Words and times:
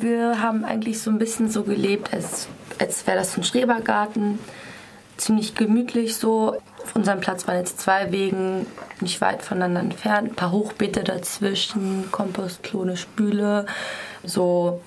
Wir 0.00 0.40
haben 0.40 0.64
eigentlich 0.64 1.02
so 1.02 1.10
ein 1.10 1.18
bisschen 1.18 1.50
so 1.50 1.62
gelebt, 1.62 2.14
als, 2.14 2.48
als 2.78 3.06
wäre 3.06 3.18
das 3.18 3.36
ein 3.36 3.44
Schrebergarten. 3.44 4.38
Ziemlich 5.18 5.54
gemütlich 5.54 6.16
so. 6.16 6.56
Auf 6.82 6.96
unserem 6.96 7.20
Platz 7.20 7.46
waren 7.46 7.58
jetzt 7.58 7.78
zwei 7.78 8.10
Wegen, 8.10 8.66
nicht 9.00 9.20
weit 9.20 9.42
voneinander 9.42 9.80
entfernt. 9.80 10.30
Ein 10.30 10.34
paar 10.34 10.52
Hochbeete 10.52 11.04
dazwischen, 11.04 12.10
Kompostklo, 12.10 12.80
eine 12.82 12.96
Spüle. 12.96 13.66
So 14.24 14.80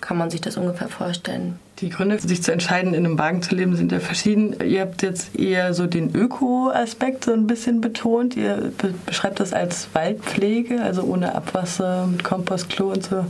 kann 0.00 0.16
man 0.16 0.30
sich 0.30 0.40
das 0.40 0.56
ungefähr 0.56 0.88
vorstellen. 0.88 1.58
Die 1.80 1.90
Gründe, 1.90 2.18
sich 2.18 2.42
zu 2.42 2.52
entscheiden, 2.52 2.94
in 2.94 3.04
einem 3.04 3.18
Wagen 3.18 3.42
zu 3.42 3.54
leben, 3.54 3.76
sind 3.76 3.92
ja 3.92 4.00
verschieden. 4.00 4.56
Ihr 4.64 4.80
habt 4.80 5.02
jetzt 5.02 5.38
eher 5.38 5.74
so 5.74 5.86
den 5.86 6.14
Öko-Aspekt 6.14 7.24
so 7.24 7.32
ein 7.32 7.46
bisschen 7.46 7.82
betont. 7.82 8.36
Ihr 8.36 8.72
beschreibt 9.04 9.40
das 9.40 9.52
als 9.52 9.88
Waldpflege, 9.92 10.80
also 10.82 11.02
ohne 11.02 11.34
Abwasser, 11.34 12.06
mit 12.06 12.24
Kompostklo 12.24 12.92
und 12.92 13.04
so. 13.04 13.26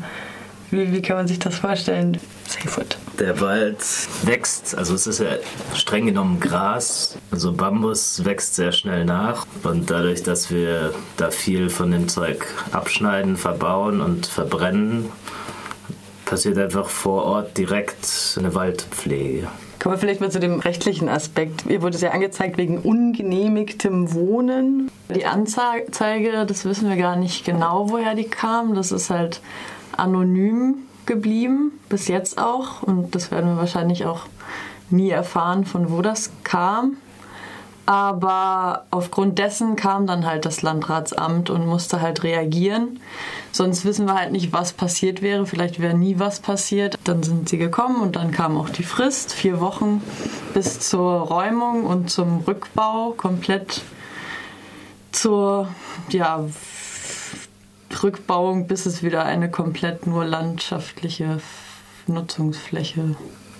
Wie, 0.70 0.92
wie 0.92 1.02
kann 1.02 1.16
man 1.16 1.28
sich 1.28 1.38
das 1.38 1.56
vorstellen? 1.56 2.18
Safewood. 2.48 2.96
Der 3.18 3.40
Wald 3.40 3.78
wächst, 4.24 4.76
also 4.76 4.94
es 4.94 5.06
ist 5.06 5.20
ja 5.20 5.36
streng 5.74 6.06
genommen 6.06 6.40
Gras. 6.40 7.16
Also 7.30 7.52
Bambus 7.52 8.24
wächst 8.24 8.56
sehr 8.56 8.72
schnell 8.72 9.04
nach. 9.04 9.46
Und 9.62 9.90
dadurch, 9.90 10.22
dass 10.22 10.50
wir 10.50 10.92
da 11.16 11.30
viel 11.30 11.70
von 11.70 11.90
dem 11.90 12.08
Zeug 12.08 12.44
abschneiden, 12.72 13.36
verbauen 13.36 14.00
und 14.00 14.26
verbrennen, 14.26 15.10
passiert 16.24 16.58
einfach 16.58 16.88
vor 16.88 17.24
Ort 17.24 17.56
direkt 17.56 18.36
eine 18.38 18.54
Waldpflege. 18.54 19.46
Kommen 19.78 19.96
wir 19.96 19.98
vielleicht 19.98 20.22
mal 20.22 20.30
zu 20.30 20.40
dem 20.40 20.60
rechtlichen 20.60 21.10
Aspekt. 21.10 21.66
Ihr 21.66 21.82
wurde 21.82 21.96
es 21.96 22.00
ja 22.00 22.12
angezeigt 22.12 22.56
wegen 22.56 22.78
ungenehmigtem 22.78 24.14
Wohnen. 24.14 24.90
Die 25.14 25.26
Anzeige, 25.26 26.46
das 26.46 26.64
wissen 26.64 26.88
wir 26.88 26.96
gar 26.96 27.16
nicht 27.16 27.44
genau, 27.44 27.90
woher 27.90 28.14
die 28.14 28.24
kam. 28.24 28.74
Das 28.74 28.92
ist 28.92 29.10
halt 29.10 29.42
anonym 29.98 30.76
geblieben, 31.06 31.72
bis 31.88 32.08
jetzt 32.08 32.38
auch. 32.38 32.82
Und 32.82 33.14
das 33.14 33.30
werden 33.30 33.50
wir 33.50 33.56
wahrscheinlich 33.56 34.06
auch 34.06 34.26
nie 34.90 35.10
erfahren, 35.10 35.64
von 35.64 35.90
wo 35.90 36.02
das 36.02 36.30
kam. 36.42 36.96
Aber 37.86 38.86
aufgrund 38.90 39.38
dessen 39.38 39.76
kam 39.76 40.06
dann 40.06 40.24
halt 40.24 40.46
das 40.46 40.62
Landratsamt 40.62 41.50
und 41.50 41.66
musste 41.66 42.00
halt 42.00 42.22
reagieren. 42.22 43.00
Sonst 43.52 43.84
wissen 43.84 44.06
wir 44.06 44.14
halt 44.14 44.32
nicht, 44.32 44.54
was 44.54 44.72
passiert 44.72 45.20
wäre. 45.20 45.44
Vielleicht 45.44 45.80
wäre 45.80 45.94
nie 45.94 46.18
was 46.18 46.40
passiert. 46.40 46.98
Dann 47.04 47.22
sind 47.22 47.50
sie 47.50 47.58
gekommen 47.58 48.00
und 48.00 48.16
dann 48.16 48.30
kam 48.30 48.56
auch 48.56 48.70
die 48.70 48.84
Frist. 48.84 49.34
Vier 49.34 49.60
Wochen 49.60 50.02
bis 50.54 50.80
zur 50.80 51.20
Räumung 51.20 51.84
und 51.84 52.08
zum 52.08 52.38
Rückbau. 52.46 53.12
Komplett 53.18 53.82
zur 55.12 55.68
ja, 56.08 56.42
Rückbauung, 58.02 58.66
bis 58.66 58.86
es 58.86 59.02
wieder 59.02 59.24
eine 59.24 59.50
komplett 59.50 60.06
nur 60.06 60.24
landschaftliche 60.24 61.40
Nutzungsfläche 62.06 63.16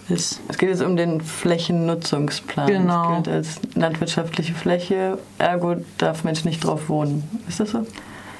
ist. 0.08 0.40
Es 0.48 0.58
geht 0.58 0.68
jetzt 0.68 0.82
um 0.82 0.96
den 0.96 1.20
Flächennutzungsplan. 1.20 2.66
Genau. 2.66 3.08
Das 3.08 3.14
gilt 3.14 3.28
als 3.28 3.60
landwirtschaftliche 3.74 4.54
Fläche, 4.54 5.18
ergo 5.38 5.76
darf 5.98 6.24
Mensch 6.24 6.44
nicht 6.44 6.64
drauf 6.64 6.88
wohnen. 6.88 7.22
Ist 7.48 7.60
das 7.60 7.70
so? 7.70 7.86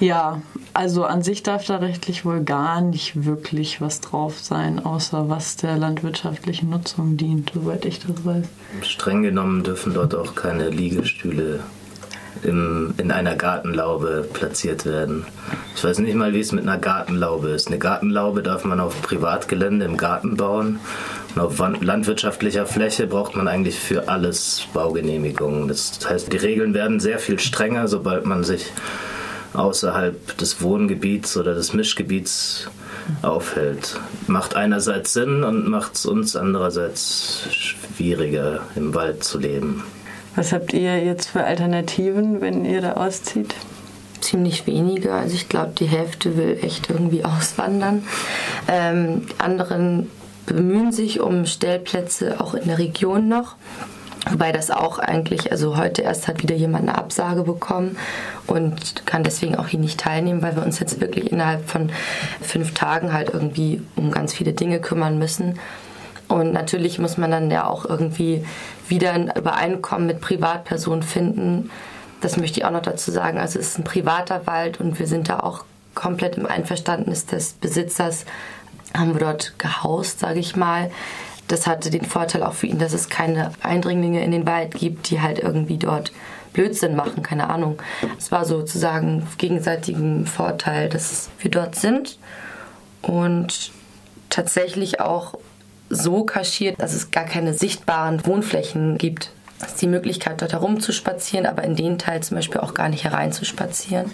Ja, 0.00 0.42
also 0.74 1.04
an 1.04 1.22
sich 1.22 1.42
darf 1.42 1.64
da 1.66 1.76
rechtlich 1.76 2.24
wohl 2.24 2.42
gar 2.42 2.80
nicht 2.80 3.24
wirklich 3.24 3.80
was 3.80 4.00
drauf 4.00 4.40
sein, 4.40 4.84
außer 4.84 5.28
was 5.28 5.56
der 5.56 5.76
landwirtschaftlichen 5.76 6.68
Nutzung 6.68 7.16
dient, 7.16 7.52
soweit 7.54 7.84
ich 7.84 8.00
das 8.00 8.24
weiß. 8.24 8.44
Streng 8.82 9.22
genommen 9.22 9.62
dürfen 9.62 9.94
dort 9.94 10.14
auch 10.14 10.34
keine 10.34 10.68
Liegestühle 10.68 11.60
im, 12.42 12.94
in 12.98 13.10
einer 13.10 13.36
Gartenlaube 13.36 14.27
platziert 14.32 14.84
werden. 14.86 15.27
Ich 15.77 15.84
weiß 15.84 15.98
nicht 16.00 16.14
mal, 16.14 16.32
wie 16.32 16.40
es 16.40 16.52
mit 16.52 16.64
einer 16.64 16.78
Gartenlaube 16.78 17.48
ist. 17.50 17.68
Eine 17.68 17.78
Gartenlaube 17.78 18.42
darf 18.42 18.64
man 18.64 18.80
auf 18.80 19.00
Privatgelände 19.02 19.84
im 19.84 19.96
Garten 19.96 20.36
bauen 20.36 20.80
auf 21.36 21.58
landwirtschaftlicher 21.58 22.64
Fläche 22.64 23.06
braucht 23.08 23.34
man 23.34 23.48
eigentlich 23.48 23.78
für 23.78 24.08
alles 24.08 24.66
Baugenehmigungen. 24.72 25.66
Das 25.66 25.98
heißt, 26.08 26.32
die 26.32 26.36
Regeln 26.36 26.74
werden 26.74 27.00
sehr 27.00 27.18
viel 27.18 27.40
strenger, 27.40 27.89
sobald 27.89 28.24
man 28.24 28.45
sich 28.45 28.72
außerhalb 29.52 30.36
des 30.39 30.62
Wohngebiets 30.62 31.36
oder 31.36 31.55
des 31.55 31.72
Mischgebiets 31.72 32.68
aufhält. 33.22 33.98
Macht 34.28 34.55
einerseits 34.55 35.12
Sinn 35.12 35.42
und 35.42 35.68
macht 35.68 35.96
es 35.96 36.06
uns 36.06 36.36
andererseits 36.36 37.48
schwieriger, 37.51 38.61
im 38.77 38.95
Wald 38.95 39.24
zu 39.24 39.39
leben. 39.39 39.83
Was 40.36 40.52
habt 40.52 40.72
ihr 40.72 41.02
jetzt 41.02 41.28
für 41.28 41.45
Alternativen, 41.45 42.40
wenn 42.40 42.64
ihr 42.64 42.80
da 42.80 42.95
auszieht? 42.95 43.55
Ziemlich 44.20 44.67
wenige. 44.67 45.12
Also 45.12 45.34
ich 45.34 45.48
glaube, 45.48 45.72
die 45.78 45.86
Hälfte 45.86 46.36
will 46.36 46.58
echt 46.62 46.90
irgendwie 46.90 47.24
auswandern. 47.24 48.05
Ähm, 48.68 49.27
anderen 49.39 50.11
bemühen 50.46 50.92
sich 50.92 51.20
um 51.20 51.46
Stellplätze 51.46 52.40
auch 52.40 52.55
in 52.55 52.67
der 52.67 52.78
Region 52.78 53.28
noch. 53.28 53.56
Wobei 54.30 54.52
das 54.52 54.70
auch 54.70 54.98
eigentlich, 54.98 55.52
also 55.52 55.77
heute 55.77 56.02
erst 56.02 56.28
hat 56.28 56.42
wieder 56.42 56.55
jemand 56.55 56.89
eine 56.89 56.96
Absage 56.96 57.42
bekommen 57.42 57.98
und 58.46 59.05
kann 59.05 59.22
deswegen 59.22 59.56
auch 59.56 59.68
hier 59.68 59.80
nicht 59.80 60.01
teilnehmen, 60.01 60.40
weil 60.40 60.56
wir 60.56 60.64
uns 60.64 60.80
jetzt 60.80 61.01
wirklich 61.01 61.30
innerhalb 61.30 61.68
von 61.68 61.90
fünf 62.40 62.72
Tagen 62.72 63.12
halt 63.12 63.30
irgendwie 63.34 63.83
um 63.96 64.11
ganz 64.11 64.33
viele 64.33 64.55
Dinge 64.55 64.80
kümmern 64.80 65.18
müssen. 65.18 65.58
Und 66.29 66.52
natürlich 66.52 66.98
muss 66.98 67.17
man 67.17 67.30
dann 67.30 67.51
ja 67.51 67.67
auch 67.67 67.85
irgendwie 67.85 68.45
wieder 68.89 69.12
ein 69.12 69.30
Übereinkommen 69.35 70.07
mit 70.07 70.20
Privatpersonen 70.20 71.02
finden. 71.02 71.70
Das 72.20 72.36
möchte 72.36 72.61
ich 72.61 72.64
auch 72.64 72.70
noch 72.70 72.83
dazu 72.83 73.11
sagen. 73.11 73.39
Also 73.39 73.58
es 73.58 73.68
ist 73.68 73.79
ein 73.79 73.85
privater 73.85 74.46
Wald 74.46 74.80
und 74.80 74.98
wir 74.98 75.07
sind 75.07 75.29
da 75.29 75.40
auch 75.40 75.64
komplett 75.95 76.36
im 76.36 76.46
Einverständnis 76.46 77.27
des 77.27 77.52
Besitzers, 77.55 78.24
haben 78.96 79.14
wir 79.14 79.20
dort 79.20 79.58
gehaust, 79.58 80.20
sage 80.20 80.40
ich 80.40 80.57
mal. 80.57 80.90
Das 81.48 81.67
hatte 81.67 81.90
den 81.90 82.05
Vorteil 82.05 82.42
auch 82.42 82.55
für 82.55 82.67
ihn, 82.67 82.79
dass 82.79 82.95
es 82.95 83.08
keine 83.08 83.52
Eindringlinge 83.63 84.24
in 84.24 84.30
den 84.30 84.46
Wald 84.46 84.74
gibt, 84.74 85.11
die 85.11 85.20
halt 85.20 85.39
irgendwie 85.39 85.77
dort 85.77 86.13
Blödsinn 86.52 86.96
machen, 86.96 87.23
keine 87.23 87.51
Ahnung. 87.51 87.83
Es 88.17 88.33
war 88.33 88.45
sozusagen 88.45 89.27
gegenseitigen 89.36 90.27
Vorteil, 90.27 90.89
dass 90.89 91.29
wir 91.40 91.51
dort 91.51 91.74
sind 91.74 92.18
und 93.02 93.73
tatsächlich 94.30 95.01
auch 95.01 95.34
so 95.90 96.24
kaschiert, 96.24 96.80
dass 96.80 96.95
es 96.95 97.11
gar 97.11 97.24
keine 97.24 97.55
sichtbaren 97.55 98.24
Wohnflächen 98.27 98.98
gibt. 98.98 99.30
Es 99.61 99.68
ist 99.68 99.83
die 99.83 99.86
Möglichkeit, 99.86 100.42
dort 100.42 100.52
herumzuspazieren, 100.52 101.46
aber 101.46 101.64
in 101.64 101.77
den 101.77 101.98
Teil 101.98 102.22
zum 102.22 102.36
Beispiel 102.36 102.61
auch 102.61 102.74
gar 102.74 102.89
nicht 102.89 103.05
hereinzuspazieren 103.05 104.11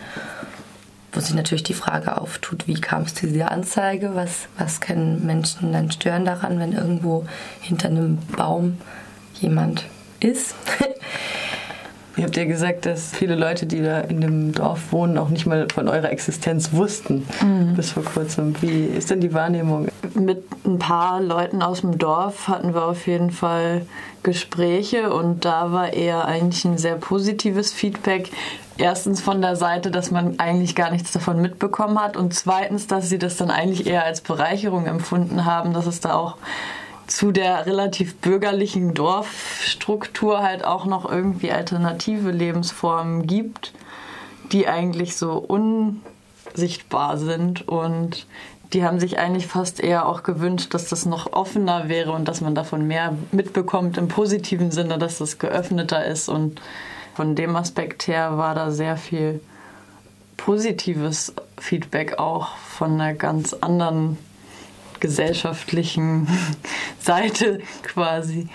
wo 1.13 1.21
sich 1.21 1.35
natürlich 1.35 1.63
die 1.63 1.75
Frage 1.75 2.21
auftut, 2.21 2.67
wie 2.67 2.81
kam 2.81 3.03
es 3.03 3.15
zu 3.15 3.27
dieser 3.27 3.51
Anzeige? 3.51 4.15
Was, 4.15 4.49
was 4.59 4.81
können 4.81 5.27
Menschen 5.27 5.73
dann 5.73 5.91
stören 5.91 6.25
daran, 6.25 6.59
wenn 6.59 6.73
irgendwo 6.73 7.27
hinter 7.61 7.89
einem 7.89 8.19
Baum 8.37 8.79
jemand 9.41 9.87
ist? 10.21 10.55
Ihr 12.21 12.27
habt 12.27 12.37
ja 12.37 12.45
gesagt, 12.45 12.85
dass 12.85 13.13
viele 13.15 13.35
Leute, 13.35 13.65
die 13.65 13.81
da 13.81 14.01
in 14.01 14.21
dem 14.21 14.53
Dorf 14.53 14.93
wohnen, 14.93 15.17
auch 15.17 15.31
nicht 15.31 15.47
mal 15.47 15.67
von 15.73 15.89
eurer 15.89 16.11
Existenz 16.11 16.71
wussten 16.75 17.27
mhm. 17.41 17.75
bis 17.77 17.93
vor 17.93 18.05
kurzem. 18.05 18.55
Wie 18.61 18.85
ist 18.85 19.09
denn 19.09 19.23
die 19.23 19.33
Wahrnehmung? 19.33 19.89
Mit 20.13 20.45
ein 20.67 20.79
paar 20.79 21.23
Leuten 21.23 21.63
aus 21.63 21.81
dem 21.81 21.97
Dorf 21.97 22.47
hatten 22.47 22.75
wir 22.75 22.85
auf 22.85 23.07
jeden 23.07 23.31
Fall 23.31 23.87
Gespräche 24.23 25.15
und 25.15 25.47
da 25.47 25.73
war 25.73 25.95
eher 25.95 26.27
eigentlich 26.27 26.63
ein 26.67 26.77
sehr 26.77 26.97
positives 26.97 27.73
Feedback. 27.73 28.31
Erstens 28.77 29.23
von 29.23 29.41
der 29.41 29.57
Seite, 29.57 29.91
dass 29.91 30.11
man 30.11 30.39
eigentlich 30.39 30.75
gar 30.77 30.91
nichts 30.91 31.13
davon 31.13 31.41
mitbekommen 31.41 31.99
hat 31.99 32.19
und 32.19 32.35
zweitens, 32.35 32.87
dass 32.87 33.09
sie 33.09 33.19
das 33.19 33.39
dann 33.39 33.51
eigentlich 33.51 33.87
eher 33.87 34.05
als 34.05 34.21
Bereicherung 34.21 34.85
empfunden 34.85 35.47
haben, 35.47 35.73
dass 35.73 35.87
es 35.87 36.01
da 36.01 36.13
auch 36.13 36.37
zu 37.11 37.33
der 37.33 37.67
relativ 37.67 38.17
bürgerlichen 38.17 38.95
Dorfstruktur 38.95 40.43
halt 40.43 40.65
auch 40.65 40.87
noch 40.87 41.11
irgendwie 41.11 41.51
alternative 41.51 42.31
Lebensformen 42.31 43.27
gibt, 43.27 43.73
die 44.53 44.69
eigentlich 44.69 45.17
so 45.17 45.33
unsichtbar 45.33 47.19
sind 47.19 47.67
und 47.67 48.27
die 48.73 48.85
haben 48.85 49.01
sich 49.01 49.19
eigentlich 49.19 49.49
fast 49.49 49.81
eher 49.81 50.07
auch 50.07 50.23
gewünscht, 50.23 50.73
dass 50.73 50.89
das 50.89 51.05
noch 51.05 51.33
offener 51.33 51.89
wäre 51.89 52.13
und 52.13 52.29
dass 52.29 52.41
man 52.41 52.55
davon 52.55 52.87
mehr 52.87 53.17
mitbekommt 53.33 53.99
im 53.99 54.07
positiven 54.07 54.71
Sinne, 54.71 54.97
dass 54.97 55.19
das 55.19 55.41
geöffneter 55.41 56.05
ist. 56.05 56.29
Und 56.29 56.61
von 57.17 57.35
dem 57.35 57.57
Aspekt 57.57 58.07
her 58.07 58.39
war 58.39 58.55
da 58.55 58.71
sehr 58.71 58.97
viel 58.97 59.41
positives 60.37 61.35
Feedback 61.59 62.21
auch 62.21 62.57
von 62.57 62.93
einer 62.93 63.15
ganz 63.15 63.55
anderen 63.55 64.17
gesellschaftlichen 65.01 66.29
Seite 67.01 67.61
quasi. 67.83 68.49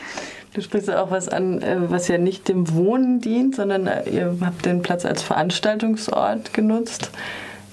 Du 0.53 0.61
sprichst 0.61 0.89
auch 0.89 1.11
was 1.11 1.27
an, 1.27 1.61
äh, 1.61 1.77
was 1.89 2.07
ja 2.07 2.17
nicht 2.17 2.47
dem 2.47 2.73
Wohnen 2.73 3.19
dient, 3.19 3.55
sondern 3.55 3.87
äh, 3.87 4.09
ihr 4.09 4.37
habt 4.39 4.65
den 4.65 4.81
Platz 4.81 5.05
als 5.05 5.21
Veranstaltungsort 5.21 6.53
genutzt. 6.53 7.11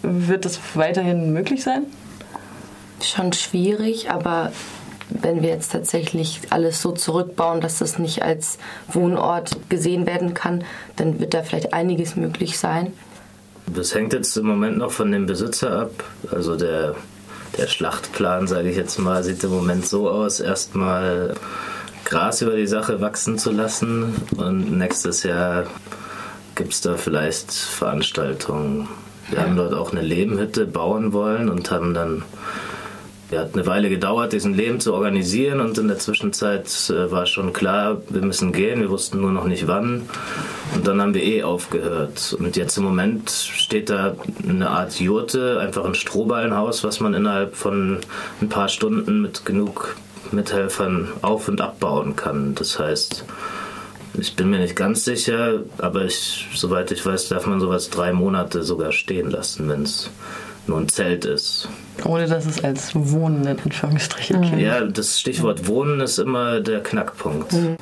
Wird 0.03 0.45
das 0.45 0.59
weiterhin 0.75 1.33
möglich 1.33 1.63
sein? 1.63 1.85
Schon 3.01 3.33
schwierig, 3.33 4.11
aber 4.11 4.51
wenn 5.09 5.43
wir 5.43 5.51
jetzt 5.51 5.73
tatsächlich 5.73 6.41
alles 6.51 6.83
so 6.83 6.93
zurückbauen, 6.93 7.61
dass 7.61 7.79
das 7.79 7.99
nicht 7.99 8.23
als 8.23 8.59
Wohnort 8.89 9.57
gesehen 9.69 10.07
werden 10.07 10.35
kann, 10.35 10.65
dann 10.97 11.21
wird 11.21 11.35
da 11.35 11.43
vielleicht 11.43 11.73
einiges 11.75 12.17
möglich 12.17 12.59
sein. 12.59 12.93
Das 13.67 13.95
hängt 13.95 14.13
jetzt 14.13 14.37
im 14.37 14.47
Moment 14.47 14.79
noch 14.79 14.91
von 14.91 15.13
dem 15.13 15.27
Besitzer 15.27 15.83
ab. 15.83 16.05
Also 16.31 16.57
der 16.57 16.97
der 17.59 17.67
Schlachtplan, 17.67 18.47
sage 18.47 18.71
ich 18.71 18.77
jetzt 18.77 18.99
mal, 18.99 19.23
sieht 19.23 19.45
im 19.45 19.51
Moment 19.51 19.87
so 19.87 20.09
aus, 20.09 20.41
erstmal 20.41 21.35
Gras 22.05 22.43
über 22.43 22.57
die 22.57 22.67
Sache 22.67 23.01
wachsen 23.01 23.39
zu 23.39 23.53
lassen 23.53 24.15
und 24.37 24.77
nächstes 24.77 25.23
Jahr 25.23 25.67
gibt 26.55 26.73
es 26.73 26.81
da 26.81 26.97
vielleicht 26.97 27.53
Veranstaltungen. 27.53 28.89
Wir 29.31 29.43
haben 29.43 29.57
dort 29.57 29.73
auch 29.73 29.93
eine 29.93 30.03
Lehmhütte 30.03 30.67
bauen 30.67 31.13
wollen 31.13 31.49
und 31.49 31.71
haben 31.71 31.95
dann 31.95 32.23
hat 33.40 33.55
eine 33.55 33.67
Weile 33.67 33.88
gedauert, 33.88 34.32
diesen 34.32 34.55
Lehm 34.55 34.81
zu 34.81 34.94
organisieren 34.94 35.61
und 35.61 35.79
in 35.79 35.88
der 35.88 35.99
Zwischenzeit 35.99 36.69
äh, 36.90 37.11
war 37.11 37.26
schon 37.26 37.52
klar, 37.52 38.02
wir 38.08 38.23
müssen 38.23 38.52
gehen, 38.52 38.81
wir 38.81 38.90
wussten 38.90 39.20
nur 39.20 39.32
noch 39.32 39.44
nicht 39.46 39.67
wann 39.67 40.08
und 40.75 40.87
dann 40.87 41.00
haben 41.00 41.14
wir 41.14 41.23
eh 41.23 41.43
aufgehört. 41.43 42.37
Und 42.38 42.56
jetzt 42.56 42.76
im 42.76 42.84
Moment 42.84 43.31
steht 43.31 43.90
da 43.90 44.17
eine 44.49 44.70
Art 44.70 45.00
Jurte, 45.00 45.61
einfach 45.61 45.84
ein 45.84 45.94
Strohballenhaus, 45.94 46.84
was 46.84 47.00
man 47.00 47.14
innerhalb 47.14 47.56
von 47.56 47.99
ein 48.40 48.49
paar 48.49 48.69
Stunden 48.69 49.23
mit 49.23 49.44
genug 49.44 49.96
Mithelfern 50.31 51.08
auf- 51.23 51.49
und 51.49 51.61
abbauen 51.61 52.17
kann. 52.17 52.55
Das 52.55 52.79
heißt, 52.79 53.25
ich 54.14 54.37
bin 54.37 54.50
mir 54.50 54.58
nicht 54.58 54.76
ganz 54.76 55.05
sicher, 55.05 55.61
aber 55.79 56.05
ich, 56.05 56.49
soweit 56.55 56.90
ich 56.90 57.05
weiß, 57.05 57.29
darf 57.29 57.46
man 57.46 57.61
sowas 57.61 57.90
drei 57.90 58.12
Monate 58.12 58.62
sogar 58.62 58.93
stehen 58.93 59.31
lassen, 59.31 59.69
wenn 59.69 59.82
es 59.82 60.11
nur 60.67 60.79
ein 60.79 60.88
Zelt 60.88 61.25
ist. 61.25 61.69
Ohne 62.05 62.26
dass 62.26 62.47
es 62.47 62.62
als 62.62 62.93
Wohnen 62.94 63.43
in 63.43 63.59
Anführungsstrichen 63.59 64.53
mhm. 64.53 64.59
Ja, 64.59 64.85
das 64.85 65.20
Stichwort 65.20 65.67
Wohnen 65.67 66.00
ist 66.00 66.19
immer 66.19 66.61
der 66.61 66.82
Knackpunkt. 66.82 67.53
Mhm. 67.53 67.76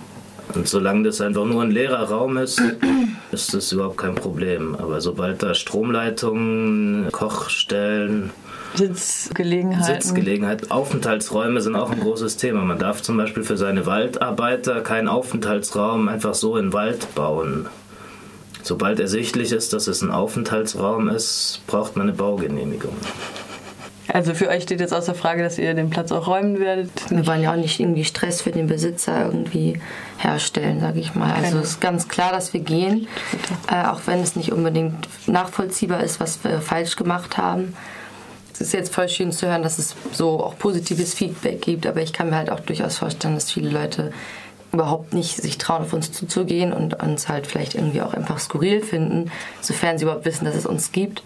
Und 0.54 0.66
solange 0.66 1.04
das 1.04 1.20
einfach 1.20 1.44
nur 1.44 1.62
ein 1.62 1.70
leerer 1.70 2.08
Raum 2.10 2.36
ist, 2.36 2.60
ist 3.32 3.54
das 3.54 3.72
überhaupt 3.72 3.98
kein 3.98 4.14
Problem. 4.14 4.74
Aber 4.74 5.00
sobald 5.00 5.42
da 5.42 5.54
Stromleitungen, 5.54 7.08
Kochstellen, 7.12 8.30
Sitzgelegenheiten. 8.74 10.00
Sitzgelegenheit. 10.00 10.70
Aufenthaltsräume 10.70 11.60
sind 11.60 11.74
auch 11.74 11.90
ein 11.90 12.00
großes 12.00 12.36
Thema. 12.36 12.62
Man 12.62 12.78
darf 12.78 13.02
zum 13.02 13.16
Beispiel 13.16 13.42
für 13.42 13.56
seine 13.56 13.86
Waldarbeiter 13.86 14.80
keinen 14.80 15.08
Aufenthaltsraum 15.08 16.08
einfach 16.08 16.34
so 16.34 16.56
in 16.56 16.66
den 16.66 16.72
Wald 16.72 17.14
bauen. 17.14 17.66
Sobald 18.62 19.00
ersichtlich 19.00 19.52
ist, 19.52 19.72
dass 19.72 19.86
es 19.86 20.02
ein 20.02 20.10
Aufenthaltsraum 20.10 21.08
ist, 21.08 21.60
braucht 21.66 21.96
man 21.96 22.08
eine 22.08 22.16
Baugenehmigung. 22.16 22.94
Also 24.12 24.34
für 24.34 24.48
euch 24.48 24.64
steht 24.64 24.80
jetzt 24.80 24.92
außer 24.92 25.14
Frage, 25.14 25.42
dass 25.42 25.58
ihr 25.58 25.72
den 25.74 25.90
Platz 25.90 26.10
auch 26.10 26.26
räumen 26.26 26.58
werdet. 26.58 26.90
Wir 27.10 27.26
wollen 27.26 27.42
ja 27.42 27.52
auch 27.52 27.56
nicht 27.56 27.78
irgendwie 27.78 28.04
Stress 28.04 28.42
für 28.42 28.50
den 28.50 28.66
Besitzer 28.66 29.26
irgendwie 29.26 29.80
herstellen, 30.18 30.80
sage 30.80 30.98
ich 31.00 31.14
mal. 31.14 31.32
Also 31.32 31.58
es 31.58 31.70
ist 31.70 31.80
ganz 31.80 32.08
klar, 32.08 32.32
dass 32.32 32.52
wir 32.52 32.60
gehen, 32.60 33.06
äh, 33.70 33.86
auch 33.86 34.00
wenn 34.06 34.20
es 34.20 34.36
nicht 34.36 34.52
unbedingt 34.52 35.08
nachvollziehbar 35.28 36.02
ist, 36.02 36.18
was 36.18 36.42
wir 36.42 36.60
falsch 36.60 36.96
gemacht 36.96 37.38
haben. 37.38 37.76
Es 38.52 38.60
ist 38.60 38.72
jetzt 38.72 38.94
voll 38.94 39.08
schön 39.08 39.32
zu 39.32 39.46
hören, 39.46 39.62
dass 39.62 39.78
es 39.78 39.94
so 40.12 40.42
auch 40.42 40.58
positives 40.58 41.14
Feedback 41.14 41.62
gibt, 41.62 41.86
aber 41.86 42.02
ich 42.02 42.12
kann 42.12 42.30
mir 42.30 42.36
halt 42.36 42.50
auch 42.50 42.60
durchaus 42.60 42.98
vorstellen, 42.98 43.34
dass 43.34 43.50
viele 43.50 43.70
Leute 43.70 44.12
überhaupt 44.72 45.14
nicht 45.14 45.36
sich 45.36 45.58
trauen, 45.58 45.82
auf 45.82 45.92
uns 45.92 46.12
zuzugehen 46.12 46.72
und 46.72 47.02
uns 47.02 47.28
halt 47.28 47.46
vielleicht 47.46 47.74
irgendwie 47.74 48.02
auch 48.02 48.14
einfach 48.14 48.38
skurril 48.38 48.82
finden, 48.82 49.30
sofern 49.60 49.98
sie 49.98 50.04
überhaupt 50.04 50.24
wissen, 50.24 50.44
dass 50.44 50.54
es 50.54 50.66
uns 50.66 50.92
gibt. 50.92 51.22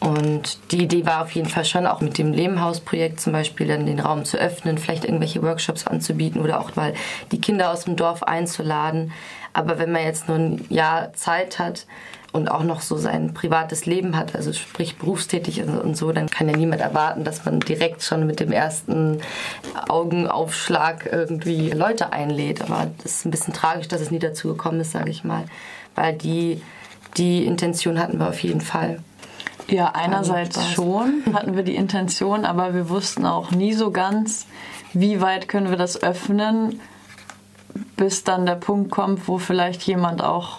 Und 0.00 0.58
die 0.70 0.82
Idee 0.82 1.06
war 1.06 1.22
auf 1.22 1.30
jeden 1.30 1.48
Fall 1.48 1.64
schon 1.64 1.86
auch 1.86 2.02
mit 2.02 2.18
dem 2.18 2.32
Lehmhaus-Projekt 2.32 3.20
zum 3.20 3.32
Beispiel 3.32 3.66
dann 3.66 3.86
den 3.86 4.00
Raum 4.00 4.26
zu 4.26 4.36
öffnen, 4.36 4.76
vielleicht 4.76 5.04
irgendwelche 5.04 5.42
Workshops 5.42 5.86
anzubieten 5.86 6.42
oder 6.42 6.60
auch 6.60 6.76
mal 6.76 6.92
die 7.32 7.40
Kinder 7.40 7.70
aus 7.70 7.84
dem 7.84 7.96
Dorf 7.96 8.22
einzuladen. 8.22 9.12
Aber 9.54 9.78
wenn 9.78 9.92
man 9.92 10.02
jetzt 10.02 10.28
nur 10.28 10.36
ein 10.36 10.66
Jahr 10.68 11.14
Zeit 11.14 11.58
hat, 11.58 11.86
und 12.34 12.48
auch 12.48 12.64
noch 12.64 12.80
so 12.80 12.96
sein 12.96 13.32
privates 13.32 13.86
Leben 13.86 14.16
hat, 14.16 14.34
also 14.34 14.52
sprich 14.52 14.96
berufstätig 14.96 15.62
und 15.62 15.96
so, 15.96 16.10
dann 16.10 16.28
kann 16.28 16.48
ja 16.48 16.56
niemand 16.56 16.82
erwarten, 16.82 17.22
dass 17.22 17.44
man 17.44 17.60
direkt 17.60 18.02
schon 18.02 18.26
mit 18.26 18.40
dem 18.40 18.50
ersten 18.50 19.20
Augenaufschlag 19.88 21.08
irgendwie 21.10 21.70
Leute 21.70 22.12
einlädt. 22.12 22.60
Aber 22.60 22.90
das 23.04 23.12
ist 23.12 23.24
ein 23.24 23.30
bisschen 23.30 23.54
tragisch, 23.54 23.86
dass 23.86 24.00
es 24.00 24.10
nie 24.10 24.18
dazu 24.18 24.48
gekommen 24.48 24.80
ist, 24.80 24.90
sage 24.90 25.10
ich 25.10 25.22
mal, 25.22 25.44
weil 25.94 26.14
die, 26.14 26.60
die 27.16 27.46
Intention 27.46 28.00
hatten 28.00 28.18
wir 28.18 28.28
auf 28.28 28.40
jeden 28.40 28.60
Fall. 28.60 28.98
Ja, 29.68 29.92
einerseits 29.94 30.72
schon 30.72 31.22
hatten 31.32 31.54
wir 31.54 31.62
die 31.62 31.76
Intention, 31.76 32.44
aber 32.44 32.74
wir 32.74 32.88
wussten 32.88 33.26
auch 33.26 33.52
nie 33.52 33.74
so 33.74 33.92
ganz, 33.92 34.48
wie 34.92 35.20
weit 35.20 35.46
können 35.46 35.70
wir 35.70 35.76
das 35.76 36.02
öffnen, 36.02 36.80
bis 37.96 38.24
dann 38.24 38.44
der 38.44 38.56
Punkt 38.56 38.90
kommt, 38.90 39.28
wo 39.28 39.38
vielleicht 39.38 39.84
jemand 39.84 40.20
auch 40.20 40.58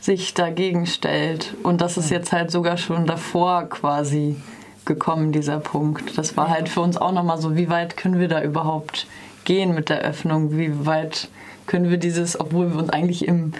sich 0.00 0.34
dagegen 0.34 0.86
stellt. 0.86 1.54
Und 1.62 1.80
das 1.80 1.96
ist 1.96 2.10
jetzt 2.10 2.32
halt 2.32 2.50
sogar 2.50 2.76
schon 2.76 3.06
davor 3.06 3.64
quasi 3.68 4.36
gekommen, 4.84 5.32
dieser 5.32 5.60
Punkt. 5.60 6.18
Das 6.18 6.36
war 6.36 6.48
halt 6.48 6.68
für 6.68 6.80
uns 6.80 6.96
auch 6.96 7.12
nochmal 7.12 7.38
so, 7.38 7.56
wie 7.56 7.68
weit 7.68 7.96
können 7.96 8.18
wir 8.18 8.28
da 8.28 8.42
überhaupt 8.42 9.06
gehen 9.44 9.74
mit 9.74 9.88
der 9.88 10.00
Öffnung? 10.00 10.56
Wie 10.56 10.86
weit 10.86 11.28
können 11.66 11.90
wir 11.90 11.98
dieses, 11.98 12.38
obwohl 12.38 12.72
wir 12.72 12.78
uns 12.78 12.90
eigentlich 12.90 13.26
im 13.26 13.52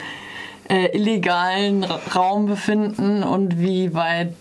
äh, 0.68 0.96
illegalen 0.96 1.84
Raum 1.84 2.46
befinden 2.46 3.22
und 3.22 3.60
wie 3.60 3.94
weit 3.94 4.34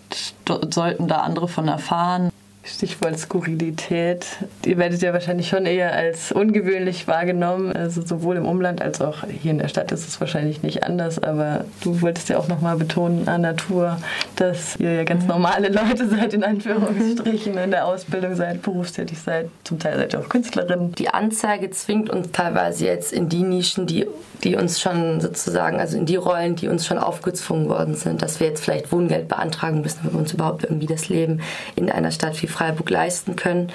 sollten 0.70 1.08
da 1.08 1.18
andere 1.18 1.48
von 1.48 1.68
erfahren? 1.68 2.30
Stichwort 2.66 3.18
Skurrilität. 3.18 4.26
Ihr 4.64 4.78
werdet 4.78 5.02
ja 5.02 5.12
wahrscheinlich 5.12 5.48
schon 5.48 5.66
eher 5.66 5.92
als 5.92 6.32
ungewöhnlich 6.32 7.06
wahrgenommen. 7.06 7.72
Also 7.72 8.00
sowohl 8.00 8.36
im 8.36 8.46
Umland 8.46 8.80
als 8.80 9.02
auch 9.02 9.18
hier 9.28 9.50
in 9.50 9.58
der 9.58 9.68
Stadt 9.68 9.92
ist 9.92 10.08
es 10.08 10.18
wahrscheinlich 10.18 10.62
nicht 10.62 10.82
anders. 10.82 11.22
Aber 11.22 11.66
du 11.82 12.00
wolltest 12.00 12.30
ja 12.30 12.38
auch 12.38 12.48
nochmal 12.48 12.76
betonen 12.76 13.28
an 13.28 13.42
Natur, 13.42 13.98
dass 14.36 14.76
ihr 14.76 14.94
ja 14.94 15.04
ganz 15.04 15.26
normale 15.26 15.68
Leute 15.68 16.08
seid, 16.08 16.32
in 16.32 16.42
Anführungsstrichen, 16.42 17.58
in 17.58 17.70
der 17.70 17.86
Ausbildung 17.86 18.34
seid, 18.34 18.62
berufstätig 18.62 19.18
seid. 19.20 19.50
Zum 19.64 19.78
Teil 19.78 19.98
seid 19.98 20.14
ihr 20.14 20.20
auch 20.20 20.28
Künstlerin. 20.30 20.92
Die 20.92 21.08
Anzeige 21.08 21.70
zwingt 21.70 22.08
uns 22.08 22.32
teilweise 22.32 22.86
jetzt 22.86 23.12
in 23.12 23.28
die 23.28 23.42
Nischen, 23.42 23.86
die, 23.86 24.06
die 24.42 24.56
uns 24.56 24.80
schon 24.80 25.20
sozusagen, 25.20 25.80
also 25.80 25.98
in 25.98 26.06
die 26.06 26.16
Rollen, 26.16 26.56
die 26.56 26.68
uns 26.68 26.86
schon 26.86 26.96
aufgezwungen 26.98 27.68
worden 27.68 27.94
sind, 27.94 28.22
dass 28.22 28.40
wir 28.40 28.46
jetzt 28.46 28.64
vielleicht 28.64 28.90
Wohngeld 28.90 29.28
beantragen 29.28 29.82
müssen, 29.82 30.00
wenn 30.04 30.12
wir 30.12 30.20
uns 30.20 30.32
überhaupt 30.32 30.64
irgendwie 30.64 30.86
das 30.86 31.10
Leben 31.10 31.42
in 31.76 31.90
einer 31.90 32.10
Stadt 32.10 32.40
wie 32.42 32.53
Freiburg 32.54 32.88
leisten 32.90 33.36
können. 33.36 33.72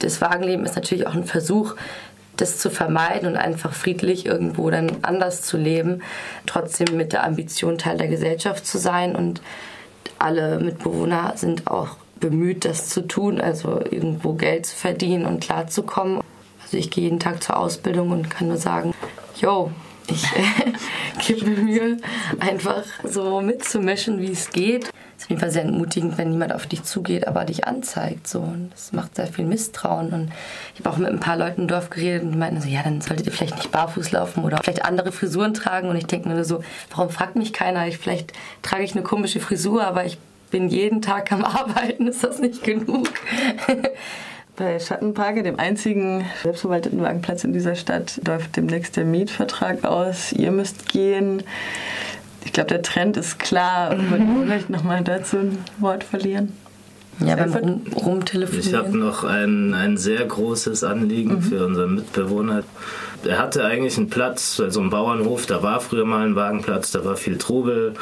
Das 0.00 0.20
Wagenleben 0.20 0.64
ist 0.64 0.76
natürlich 0.76 1.06
auch 1.06 1.14
ein 1.14 1.24
Versuch, 1.24 1.74
das 2.36 2.58
zu 2.58 2.70
vermeiden 2.70 3.28
und 3.28 3.36
einfach 3.36 3.72
friedlich 3.72 4.26
irgendwo 4.26 4.70
dann 4.70 4.98
anders 5.02 5.42
zu 5.42 5.56
leben, 5.56 6.02
trotzdem 6.46 6.96
mit 6.96 7.12
der 7.12 7.24
Ambition 7.24 7.78
Teil 7.78 7.98
der 7.98 8.08
Gesellschaft 8.08 8.66
zu 8.66 8.78
sein 8.78 9.16
und 9.16 9.40
alle 10.18 10.58
Mitbewohner 10.58 11.32
sind 11.36 11.68
auch 11.68 11.96
bemüht, 12.20 12.64
das 12.64 12.88
zu 12.88 13.06
tun, 13.06 13.40
also 13.40 13.80
irgendwo 13.80 14.32
Geld 14.34 14.66
zu 14.66 14.76
verdienen 14.76 15.26
und 15.26 15.40
klarzukommen. 15.40 16.20
Also 16.62 16.76
ich 16.76 16.90
gehe 16.90 17.04
jeden 17.04 17.20
Tag 17.20 17.42
zur 17.42 17.56
Ausbildung 17.56 18.10
und 18.10 18.30
kann 18.30 18.48
nur 18.48 18.56
sagen, 18.56 18.94
yo, 19.40 19.70
ich 20.08 20.24
gebe 21.26 21.46
mir 21.46 21.58
Mühe, 21.58 21.96
einfach 22.40 22.82
so 23.04 23.40
mitzumischen, 23.40 24.20
wie 24.20 24.32
es 24.32 24.50
geht 24.50 24.90
auf 25.28 25.30
jeden 25.32 25.40
Fall 25.42 25.50
sehr 25.50 25.64
entmutigend, 25.64 26.16
wenn 26.16 26.30
niemand 26.30 26.54
auf 26.54 26.66
dich 26.66 26.84
zugeht, 26.84 27.28
aber 27.28 27.44
dich 27.44 27.66
anzeigt. 27.66 28.26
So. 28.26 28.40
Und 28.40 28.70
das 28.72 28.94
macht 28.94 29.14
sehr 29.14 29.26
viel 29.26 29.44
Misstrauen. 29.44 30.14
Und 30.14 30.32
ich 30.72 30.80
habe 30.80 30.88
auch 30.88 30.96
mit 30.96 31.10
ein 31.10 31.20
paar 31.20 31.36
Leuten 31.36 31.62
im 31.62 31.68
Dorf 31.68 31.90
geredet 31.90 32.22
und 32.22 32.32
die 32.32 32.38
meinten 32.38 32.62
so, 32.62 32.68
ja, 32.70 32.82
dann 32.82 33.02
solltet 33.02 33.26
ihr 33.26 33.32
vielleicht 33.32 33.56
nicht 33.56 33.70
barfuß 33.70 34.10
laufen 34.12 34.42
oder 34.42 34.56
vielleicht 34.56 34.86
andere 34.86 35.12
Frisuren 35.12 35.52
tragen. 35.52 35.90
Und 35.90 35.96
ich 35.96 36.06
denke 36.06 36.30
mir 36.30 36.44
so, 36.44 36.64
warum 36.88 37.10
fragt 37.10 37.36
mich 37.36 37.52
keiner? 37.52 37.86
Ich, 37.86 37.98
vielleicht 37.98 38.32
trage 38.62 38.84
ich 38.84 38.92
eine 38.92 39.02
komische 39.02 39.38
Frisur, 39.38 39.84
aber 39.84 40.06
ich 40.06 40.16
bin 40.50 40.70
jeden 40.70 41.02
Tag 41.02 41.30
am 41.30 41.44
Arbeiten. 41.44 42.06
Ist 42.06 42.24
das 42.24 42.38
nicht 42.38 42.64
genug? 42.64 43.10
Bei 44.56 44.80
Schattenparke, 44.80 45.42
dem 45.42 45.60
einzigen 45.60 46.24
selbstverwalteten 46.42 47.02
Wagenplatz 47.02 47.44
in 47.44 47.52
dieser 47.52 47.74
Stadt, 47.74 48.18
läuft 48.26 48.56
demnächst 48.56 48.96
der 48.96 49.04
Mietvertrag 49.04 49.84
aus. 49.84 50.32
Ihr 50.32 50.52
müsst 50.52 50.88
gehen. 50.88 51.42
Ich 52.48 52.54
glaube, 52.54 52.68
der 52.68 52.80
Trend 52.80 53.18
ist 53.18 53.38
klar. 53.38 53.94
Mhm. 53.94 54.10
Wollt 54.10 54.20
ihr 54.22 54.42
vielleicht 54.46 54.70
nochmal 54.70 55.04
dazu 55.04 55.36
ein 55.36 55.58
Wort 55.80 56.02
verlieren? 56.02 56.54
Ja, 57.20 57.36
beim 57.36 57.52
rum, 57.52 57.82
rumtelefonieren. 57.94 58.68
Ich 58.70 58.74
habe 58.74 58.96
noch 58.96 59.22
ein, 59.22 59.74
ein 59.74 59.98
sehr 59.98 60.24
großes 60.24 60.82
Anliegen 60.82 61.34
mhm. 61.34 61.42
für 61.42 61.66
unseren 61.66 61.96
Mitbewohner. 61.96 62.62
Er 63.22 63.38
hatte 63.38 63.66
eigentlich 63.66 63.98
einen 63.98 64.08
Platz, 64.08 64.58
also 64.60 64.80
einen 64.80 64.88
Bauernhof, 64.88 65.44
da 65.44 65.62
war 65.62 65.80
früher 65.80 66.06
mal 66.06 66.24
ein 66.24 66.36
Wagenplatz, 66.36 66.90
da 66.90 67.04
war 67.04 67.18
viel 67.18 67.36
Trubel. 67.36 67.92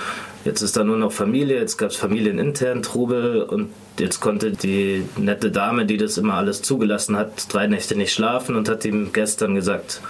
Jetzt 0.44 0.62
ist 0.62 0.76
da 0.76 0.84
nur 0.84 0.96
noch 0.96 1.10
Familie, 1.10 1.58
jetzt 1.58 1.76
gab 1.76 1.90
es 1.90 1.96
familienintern 1.96 2.84
Trubel 2.84 3.42
und 3.42 3.70
jetzt 3.98 4.20
konnte 4.20 4.52
die 4.52 5.02
nette 5.16 5.50
Dame, 5.50 5.86
die 5.86 5.96
das 5.96 6.18
immer 6.18 6.34
alles 6.34 6.62
zugelassen 6.62 7.16
hat, 7.16 7.52
drei 7.52 7.66
Nächte 7.66 7.96
nicht 7.96 8.12
schlafen 8.12 8.54
und 8.54 8.68
hat 8.68 8.84
ihm 8.84 9.12
gestern 9.12 9.56
gesagt, 9.56 10.02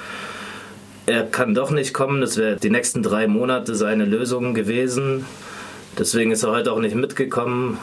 er 1.06 1.22
kann 1.24 1.54
doch 1.54 1.70
nicht 1.70 1.94
kommen. 1.94 2.20
Das 2.20 2.36
wäre 2.36 2.56
die 2.56 2.70
nächsten 2.70 3.02
drei 3.02 3.26
Monate 3.26 3.74
seine 3.74 4.04
Lösung 4.04 4.54
gewesen. 4.54 5.24
Deswegen 5.98 6.30
ist 6.32 6.42
er 6.42 6.50
heute 6.50 6.72
auch 6.72 6.80
nicht 6.80 6.94
mitgekommen. 6.94 7.78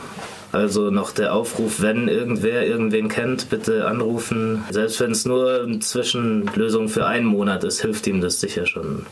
Also 0.51 0.91
noch 0.91 1.11
der 1.11 1.33
Aufruf, 1.33 1.81
wenn 1.81 2.07
irgendwer 2.07 2.67
irgendwen 2.67 3.09
kennt, 3.09 3.49
bitte 3.49 3.87
anrufen. 3.87 4.63
Selbst 4.69 4.99
wenn 4.99 5.11
es 5.11 5.25
nur 5.25 5.63
eine 5.63 5.79
Zwischenlösung 5.79 6.89
für 6.89 7.07
einen 7.07 7.25
Monat 7.25 7.63
ist, 7.63 7.81
hilft 7.81 8.05
ihm 8.05 8.21
das 8.21 8.39
sicher 8.39 8.67
schon. 8.67 9.07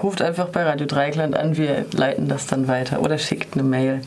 Ruft 0.00 0.22
einfach 0.22 0.48
bei 0.48 0.62
Radio 0.62 0.86
Dreikland 0.86 1.36
an, 1.36 1.56
wir 1.56 1.84
leiten 1.92 2.28
das 2.28 2.46
dann 2.46 2.68
weiter 2.68 3.00
oder 3.00 3.18
schickt 3.18 3.54
eine 3.54 3.64
Mail. 3.64 4.02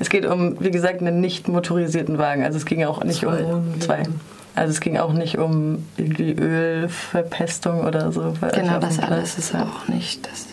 Es 0.00 0.10
geht 0.10 0.26
um, 0.26 0.56
wie 0.60 0.70
gesagt, 0.72 1.00
einen 1.00 1.20
nicht 1.20 1.46
motorisierten 1.46 2.18
Wagen. 2.18 2.42
Also 2.42 2.58
es 2.58 2.64
ging 2.64 2.82
auch 2.84 3.04
nicht 3.04 3.20
zwei. 3.20 3.44
um 3.44 3.80
zwei. 3.80 4.02
Also 4.54 4.72
es 4.72 4.80
ging 4.80 4.96
auch 4.96 5.12
nicht 5.12 5.38
um 5.38 5.86
irgendwie 5.96 6.32
Ölverpestung 6.32 7.84
oder 7.84 8.12
so. 8.12 8.34
Genau, 8.52 8.78
das 8.80 8.98
alles 8.98 9.38
ist 9.38 9.54
auch 9.54 9.88
nicht. 9.88 10.26
Das 10.26 10.46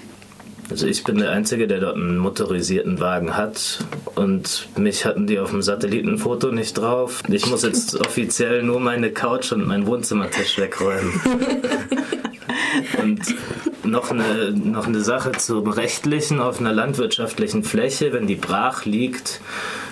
also 0.70 0.86
ich 0.86 1.06
bin 1.06 1.18
der 1.18 1.32
Einzige, 1.32 1.66
der 1.66 1.80
dort 1.80 1.96
einen 1.96 2.18
motorisierten 2.18 3.00
Wagen 3.00 3.38
hat 3.38 3.80
und 4.16 4.68
mich 4.76 5.06
hatten 5.06 5.26
die 5.26 5.40
auf 5.40 5.52
dem 5.52 5.62
Satellitenfoto 5.62 6.52
nicht 6.52 6.78
drauf. 6.78 7.24
Ich 7.30 7.46
muss 7.46 7.64
jetzt 7.64 7.96
offiziell 8.06 8.64
nur 8.64 8.82
meine 8.82 9.12
Couch 9.12 9.54
und 9.54 9.66
meinen 9.66 9.88
Wohnzimmertisch 9.88 10.58
wegräumen. 10.58 11.22
und 13.02 13.22
noch 13.86 14.12
eine, 14.12 14.52
noch 14.52 14.88
eine 14.88 15.00
Sache 15.00 15.32
zum 15.32 15.70
Rechtlichen 15.70 16.42
auf 16.42 16.60
einer 16.60 16.74
landwirtschaftlichen 16.74 17.64
Fläche, 17.64 18.12
wenn 18.12 18.28
die 18.28 18.36
brach 18.36 18.84
liegt, 18.84 19.40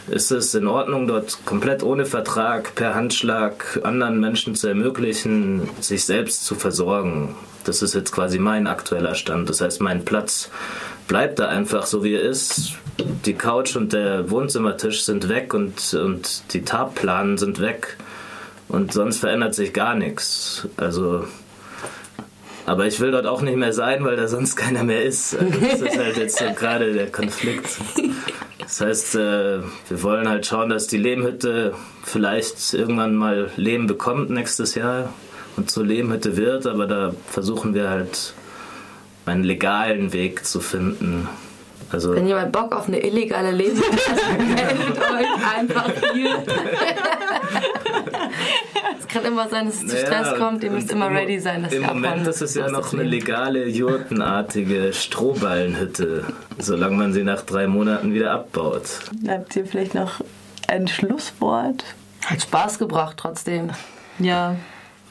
ist 0.08 0.32
es 0.32 0.54
in 0.54 0.68
Ordnung, 0.68 1.08
dort 1.08 1.46
komplett 1.46 1.84
ohne 1.84 2.06
Vertrag 2.06 2.76
per 2.76 2.96
Handschlag 2.96 3.80
anderen 3.84 4.20
Menschen 4.20 4.56
zu 4.56 4.68
ermöglichen, 4.68 5.70
sich 5.80 6.06
selbst 6.06 6.46
zu 6.46 6.56
versorgen. 6.56 7.36
Das 7.64 7.82
ist 7.82 7.96
jetzt 7.96 8.12
quasi 8.12 8.38
mein 8.38 8.68
aktueller 8.68 9.16
Stand. 9.16 9.50
Das 9.50 9.62
heißt, 9.62 9.82
mein 9.82 10.06
Platz 10.06 10.52
bleibt 11.08 11.40
da 11.40 11.48
einfach 11.48 11.86
so, 11.86 12.04
wie 12.04 12.14
er 12.14 12.22
ist. 12.22 12.74
Die 13.26 13.34
Couch 13.34 13.76
und 13.76 13.94
der 13.94 14.30
Wohnzimmertisch 14.30 15.04
sind 15.04 15.28
weg 15.30 15.54
und, 15.54 15.94
und 15.94 16.54
die 16.54 16.64
Tabplanen 16.64 17.38
sind 17.38 17.60
weg. 17.60 17.98
Und 18.68 18.94
sonst 18.94 19.20
verändert 19.20 19.56
sich 19.56 19.74
gar 19.74 19.96
nichts. 19.96 20.68
Also, 20.78 21.26
aber 22.66 22.88
ich 22.88 23.00
will 23.00 23.12
dort 23.12 23.26
auch 23.26 23.42
nicht 23.42 23.58
mehr 23.58 23.74
sein, 23.74 24.04
weil 24.04 24.16
da 24.16 24.28
sonst 24.28 24.56
keiner 24.56 24.84
mehr 24.84 25.04
ist. 25.04 25.36
Also 25.38 25.60
das 25.60 25.82
ist 25.82 25.98
halt 25.98 26.18
jetzt 26.18 26.38
so 26.38 26.46
gerade 26.56 26.94
der 26.94 27.12
Konflikt. 27.12 27.70
Das 28.60 28.82
heißt, 28.82 29.16
äh, 29.16 29.60
wir 29.90 30.04
wollen 30.04 30.28
halt 30.28 30.46
schauen, 30.46 30.70
dass 30.70 30.88
die 30.88 30.98
Lehmhütte 30.98 31.74
vielleicht 32.04 32.74
irgendwann 32.74 33.16
mal 33.16 33.52
Lehm 33.56 33.86
bekommt 33.86 34.32
nächstes 34.32 34.76
Jahr 34.76 35.14
und 35.56 35.70
zur 35.70 35.86
Lehmhütte 35.86 36.36
wird, 36.38 36.66
aber 36.66 36.88
da 36.88 37.14
versuchen 37.30 37.74
wir 37.74 37.90
halt 37.90 38.34
einen 39.26 39.44
legalen 39.44 40.14
Weg 40.14 40.46
zu 40.46 40.60
finden. 40.60 41.30
Also 41.92 42.16
Wenn 42.16 42.28
jemand 42.28 42.52
Bock 42.52 42.76
auf 42.76 42.88
eine 42.88 43.04
illegale 43.06 43.52
Lehmhütte 43.52 43.86
hat, 43.86 44.40
meldet 44.40 44.98
euch 45.00 45.58
einfach 45.58 45.92
hier. 46.14 46.44
es 49.00 49.08
kann 49.08 49.25
immer 49.25 49.50
sein, 49.50 49.66
dass 49.66 49.75
es 49.75 49.88
zu 49.88 49.98
Stress 49.98 50.28
naja, 50.28 50.38
kommt, 50.38 50.64
ihr 50.64 50.72
müsst 50.72 50.92
immer 50.92 51.10
ready 51.10 51.40
sein. 51.40 51.64
Dass 51.64 51.74
Im 51.74 51.84
Moment 51.84 52.28
ist 52.28 52.42
es 52.42 52.56
ja 52.56 52.70
noch 52.70 52.94
eine 52.94 53.04
legale, 53.04 53.68
jurtenartige 53.68 54.94
Strohballenhütte, 54.94 56.25
solange 56.58 56.96
man 56.96 57.14
sie 57.14 57.24
nach 57.24 57.42
drei 57.42 57.68
Monaten 57.68 58.14
wieder 58.14 58.32
abbaut. 58.32 58.84
Habt 59.28 59.56
ihr 59.56 59.66
vielleicht 59.66 59.96
noch 59.96 60.22
ein 60.68 60.88
Schlusswort? 60.88 61.84
Hat 62.25 62.42
Spaß 62.42 62.80
gebracht 62.80 63.18
trotzdem. 63.18 63.70
Ja, 64.20 64.56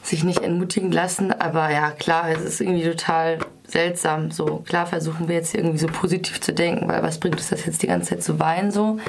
sich 0.03 0.23
nicht 0.23 0.41
entmutigen 0.41 0.91
lassen. 0.91 1.31
Aber 1.31 1.71
ja, 1.71 1.91
klar, 1.91 2.29
es 2.29 2.41
ist 2.41 2.61
irgendwie 2.61 2.83
total 2.83 3.39
seltsam. 3.67 4.31
So, 4.31 4.63
klar 4.65 4.85
versuchen 4.85 5.27
wir 5.27 5.35
jetzt 5.35 5.55
irgendwie 5.55 5.77
so 5.77 5.87
positiv 5.87 6.41
zu 6.41 6.53
denken, 6.53 6.87
weil 6.87 7.03
was 7.03 7.19
bringt 7.19 7.37
uns 7.37 7.49
das 7.49 7.65
jetzt 7.65 7.81
die 7.81 7.87
ganze 7.87 8.09
Zeit 8.09 8.23
zu 8.23 8.39
weinen 8.39 8.71
so? 8.71 8.99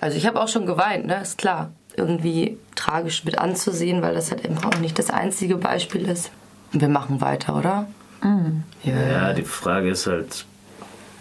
Also 0.00 0.16
ich 0.16 0.26
habe 0.26 0.40
auch 0.40 0.48
schon 0.48 0.66
geweint, 0.66 1.06
ne, 1.06 1.20
ist 1.22 1.38
klar. 1.38 1.72
Irgendwie 1.98 2.56
tragisch 2.74 3.24
mit 3.24 3.38
anzusehen, 3.38 4.02
weil 4.02 4.14
das 4.14 4.30
halt 4.30 4.44
eben 4.44 4.58
auch 4.58 4.78
nicht 4.78 4.98
das 4.98 5.10
einzige 5.10 5.56
Beispiel 5.56 6.08
ist. 6.08 6.30
Und 6.72 6.80
wir 6.80 6.88
machen 6.88 7.20
weiter, 7.20 7.56
oder? 7.56 7.88
Mhm. 8.22 8.62
Ja. 8.84 9.02
ja, 9.02 9.32
die 9.32 9.42
Frage 9.42 9.90
ist 9.90 10.06
halt, 10.06 10.46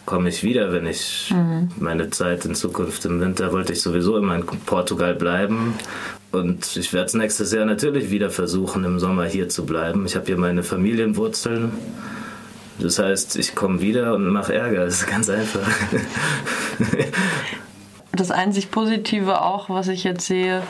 komme 0.05 0.29
ich 0.29 0.43
wieder, 0.43 0.72
wenn 0.72 0.88
ich 0.88 1.34
mhm. 1.36 1.69
meine 1.79 2.10
Zeit 2.10 2.46
in 2.46 2.55
Zukunft 2.55 3.05
im 3.05 3.19
Winter 3.19 3.51
wollte 3.51 3.74
ich 3.74 3.81
sowieso 3.81 4.17
immer 4.17 4.36
in 4.36 4.46
Portugal 4.46 5.13
bleiben 5.13 5.75
und 6.31 6.75
ich 6.75 6.93
werde 6.93 7.07
es 7.07 7.13
nächstes 7.13 7.51
Jahr 7.51 7.65
natürlich 7.65 8.10
wieder 8.12 8.29
versuchen, 8.29 8.84
im 8.84 9.00
Sommer 9.00 9.25
hier 9.25 9.50
zu 9.50 9.65
bleiben. 9.65 10.05
Ich 10.05 10.15
habe 10.15 10.25
hier 10.25 10.38
meine 10.38 10.63
Familienwurzeln. 10.63 11.72
Das 12.79 13.00
heißt, 13.00 13.38
ich 13.38 13.55
komme 13.55 13.81
wieder 13.81 14.13
und 14.13 14.27
mache 14.27 14.53
Ärger. 14.53 14.86
Das 14.86 15.01
ist 15.01 15.07
ganz 15.07 15.29
einfach. 15.29 15.67
das 18.12 18.32
einzig 18.32 18.72
Positive 18.72 19.42
auch, 19.42 19.70
was 19.70 19.88
ich 19.88 20.04
jetzt 20.04 20.26
sehe, 20.26 20.64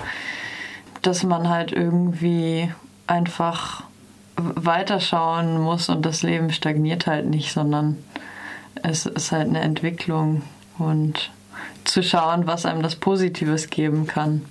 dass 1.01 1.23
man 1.23 1.49
halt 1.49 1.71
irgendwie 1.71 2.71
einfach 3.05 3.83
weiterschauen 4.35 5.59
muss 5.59 5.89
und 5.89 6.05
das 6.05 6.23
Leben 6.23 6.51
stagniert 6.51 7.07
halt 7.07 7.25
nicht, 7.25 7.51
sondern 7.51 7.97
es 8.83 9.05
ist 9.05 9.31
halt 9.31 9.47
eine 9.47 9.61
Entwicklung 9.61 10.43
und 10.77 11.31
zu 11.83 12.03
schauen, 12.03 12.45
was 12.45 12.65
einem 12.65 12.83
das 12.83 12.95
Positives 12.95 13.69
geben 13.69 14.05
kann. 14.05 14.43